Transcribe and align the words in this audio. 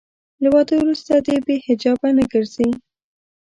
له 0.41 0.47
واده 0.53 0.73
وروسته 0.79 1.11
دې 1.25 1.37
بې 1.45 1.55
حجابه 1.65 2.09
نه 2.17 2.23
ګرځي. 2.31 2.69